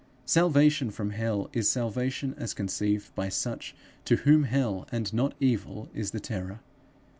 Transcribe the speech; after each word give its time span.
'Salvation 0.25 0.89
from 0.89 1.11
hell, 1.11 1.47
is 1.53 1.69
salvation 1.69 2.33
as 2.35 2.55
conceived 2.55 3.13
by 3.13 3.29
such 3.29 3.75
to 4.03 4.15
whom 4.15 4.45
hell 4.45 4.87
and 4.91 5.13
not 5.13 5.35
evil 5.39 5.89
is 5.93 6.09
the 6.09 6.19
terror.' 6.19 6.59